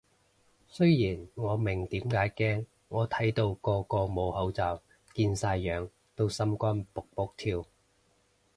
[0.67, 4.81] 雖然我明點解驚，我睇到個個冇口罩
[5.13, 7.63] 見晒樣都心肝卜卜跳